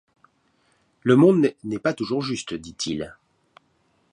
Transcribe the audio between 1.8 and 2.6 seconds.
toujours juste